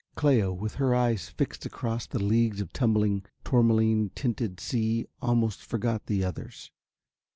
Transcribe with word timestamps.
Cléo 0.17 0.57
with 0.57 0.73
her 0.77 0.95
eyes 0.95 1.29
fixed 1.29 1.63
across 1.63 2.07
the 2.07 2.17
leagues 2.17 2.59
of 2.59 2.73
tumbling 2.73 3.23
tourmaline 3.43 4.09
tinted 4.15 4.59
sea 4.59 5.05
almost 5.21 5.63
forgot 5.63 6.07
the 6.07 6.23
others. 6.23 6.71